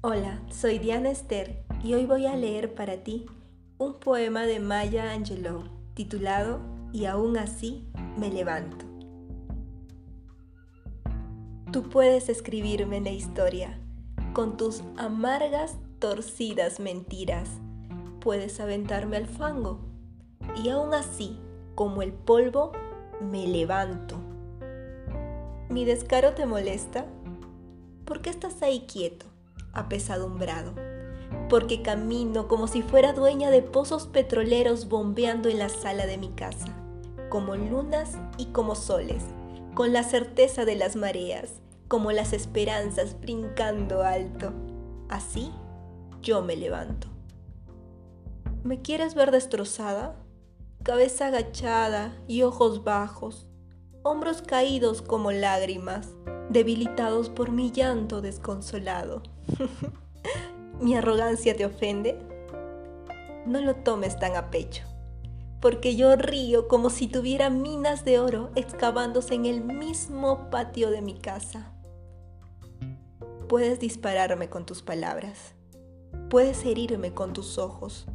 Hola, 0.00 0.40
soy 0.48 0.78
Diana 0.78 1.10
Esther 1.10 1.64
y 1.82 1.94
hoy 1.94 2.06
voy 2.06 2.26
a 2.26 2.36
leer 2.36 2.72
para 2.72 2.98
ti 2.98 3.26
un 3.78 3.94
poema 3.94 4.42
de 4.42 4.60
Maya 4.60 5.10
Angelou 5.10 5.64
titulado 5.94 6.60
Y 6.92 7.06
aún 7.06 7.36
así 7.36 7.84
me 8.16 8.30
levanto. 8.30 8.86
Tú 11.72 11.88
puedes 11.88 12.28
escribirme 12.28 13.00
la 13.00 13.10
historia 13.10 13.76
con 14.34 14.56
tus 14.56 14.84
amargas, 14.96 15.74
torcidas 15.98 16.78
mentiras. 16.78 17.48
Puedes 18.20 18.60
aventarme 18.60 19.16
al 19.16 19.26
fango 19.26 19.80
y 20.62 20.68
aún 20.68 20.94
así, 20.94 21.40
como 21.74 22.02
el 22.02 22.12
polvo, 22.12 22.70
me 23.20 23.48
levanto. 23.48 24.14
¿Mi 25.68 25.84
descaro 25.84 26.34
te 26.34 26.46
molesta? 26.46 27.04
¿Por 28.04 28.22
qué 28.22 28.30
estás 28.30 28.62
ahí 28.62 28.86
quieto? 28.86 29.26
Apesadumbrado, 29.72 30.74
porque 31.48 31.82
camino 31.82 32.48
como 32.48 32.66
si 32.66 32.82
fuera 32.82 33.12
dueña 33.12 33.50
de 33.50 33.62
pozos 33.62 34.06
petroleros 34.06 34.88
bombeando 34.88 35.48
en 35.48 35.58
la 35.58 35.68
sala 35.68 36.06
de 36.06 36.18
mi 36.18 36.28
casa, 36.30 36.68
como 37.28 37.56
lunas 37.56 38.18
y 38.36 38.46
como 38.46 38.74
soles, 38.74 39.22
con 39.74 39.92
la 39.92 40.02
certeza 40.02 40.64
de 40.64 40.76
las 40.76 40.96
mareas, 40.96 41.60
como 41.88 42.12
las 42.12 42.32
esperanzas 42.32 43.20
brincando 43.20 44.02
alto. 44.02 44.52
Así 45.08 45.50
yo 46.22 46.42
me 46.42 46.56
levanto. 46.56 47.08
¿Me 48.62 48.82
quieres 48.82 49.14
ver 49.14 49.30
destrozada? 49.30 50.16
Cabeza 50.82 51.26
agachada 51.26 52.16
y 52.26 52.42
ojos 52.42 52.84
bajos, 52.84 53.46
hombros 54.02 54.42
caídos 54.42 55.02
como 55.02 55.32
lágrimas, 55.32 56.08
debilitados 56.48 57.28
por 57.28 57.50
mi 57.50 57.70
llanto 57.70 58.20
desconsolado. 58.20 59.22
¿Mi 60.80 60.96
arrogancia 60.96 61.56
te 61.56 61.66
ofende? 61.66 62.18
No 63.46 63.60
lo 63.60 63.76
tomes 63.76 64.18
tan 64.18 64.36
a 64.36 64.50
pecho, 64.50 64.84
porque 65.60 65.96
yo 65.96 66.14
río 66.16 66.68
como 66.68 66.90
si 66.90 67.08
tuviera 67.08 67.50
minas 67.50 68.04
de 68.04 68.18
oro 68.18 68.50
excavándose 68.54 69.34
en 69.34 69.46
el 69.46 69.64
mismo 69.64 70.50
patio 70.50 70.90
de 70.90 71.02
mi 71.02 71.14
casa. 71.14 71.72
Puedes 73.48 73.80
dispararme 73.80 74.50
con 74.50 74.66
tus 74.66 74.82
palabras, 74.82 75.54
puedes 76.28 76.64
herirme 76.64 77.14
con 77.14 77.32
tus 77.32 77.58
ojos, 77.58 78.06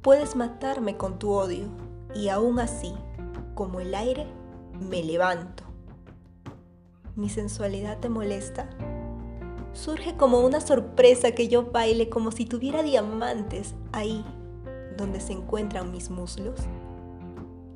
puedes 0.00 0.36
matarme 0.36 0.96
con 0.96 1.18
tu 1.18 1.32
odio, 1.32 1.66
y 2.14 2.28
aún 2.28 2.60
así, 2.60 2.94
como 3.54 3.80
el 3.80 3.94
aire, 3.94 4.26
me 4.78 5.02
levanto. 5.02 5.65
¿Mi 7.16 7.28
sensualidad 7.30 7.98
te 7.98 8.08
molesta? 8.08 8.68
surge 9.76 10.16
como 10.16 10.40
una 10.40 10.60
sorpresa 10.60 11.32
que 11.32 11.48
yo 11.48 11.70
baile 11.70 12.08
como 12.08 12.32
si 12.32 12.46
tuviera 12.46 12.82
diamantes 12.82 13.74
ahí 13.92 14.24
donde 14.96 15.20
se 15.20 15.32
encuentran 15.32 15.92
mis 15.92 16.10
muslos. 16.10 16.60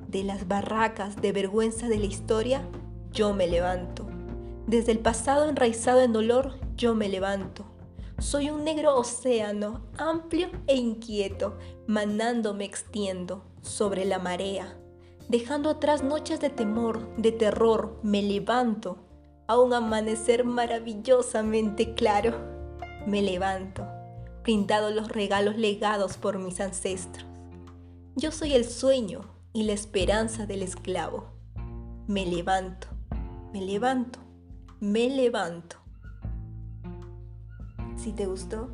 De 0.08 0.24
las 0.24 0.48
barracas 0.48 1.16
de 1.16 1.32
vergüenza 1.32 1.88
de 1.88 1.98
la 1.98 2.06
historia, 2.06 2.62
yo 3.12 3.34
me 3.34 3.47
levanto. 3.47 4.06
Desde 4.66 4.92
el 4.92 4.98
pasado 4.98 5.48
enraizado 5.48 6.00
en 6.00 6.12
dolor, 6.12 6.54
yo 6.77 6.94
me 6.94 7.08
levanto. 7.08 7.64
Soy 8.19 8.50
un 8.50 8.64
negro 8.64 8.97
océano, 8.97 9.82
amplio 9.98 10.48
e 10.66 10.77
inquieto, 10.77 11.56
manando 11.86 12.54
me 12.54 12.64
extiendo 12.64 13.44
sobre 13.60 14.04
la 14.04 14.19
marea. 14.19 14.77
Dejando 15.28 15.70
atrás 15.70 16.02
noches 16.02 16.41
de 16.41 16.50
temor, 16.50 17.14
de 17.16 17.32
terror, 17.32 17.98
me 18.02 18.22
levanto 18.22 18.97
a 19.51 19.59
un 19.59 19.75
amanecer 19.75 20.45
maravillosamente 20.45 21.95
claro, 21.95 22.39
me 23.05 23.20
levanto, 23.20 23.84
brindado 24.45 24.93
los 24.93 25.09
regalos 25.09 25.56
legados 25.56 26.19
por 26.19 26.39
mis 26.39 26.61
ancestros. 26.61 27.27
Yo 28.15 28.31
soy 28.31 28.53
el 28.53 28.65
sueño 28.65 29.22
y 29.53 29.65
la 29.65 29.72
esperanza 29.72 30.47
del 30.47 30.62
esclavo. 30.62 31.33
Me 32.06 32.27
levanto, 32.27 32.87
me 33.53 33.60
levanto, 33.60 34.21
me 34.78 35.10
levanto. 35.10 35.78
Si 37.97 38.12
te 38.12 38.27
gustó, 38.27 38.72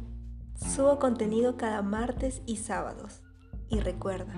subo 0.56 0.98
contenido 0.98 1.56
cada 1.56 1.80
martes 1.80 2.42
y 2.44 2.58
sábados. 2.58 3.22
Y 3.70 3.80
recuerda, 3.80 4.34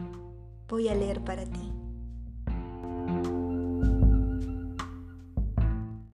voy 0.69 0.87
a 0.87 0.95
leer 0.95 1.25
para 1.25 1.47
ti. 1.47 1.73